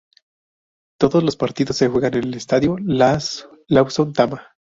[0.99, 4.47] Todos los partidos se juegan en el Estadio Lawson Tama.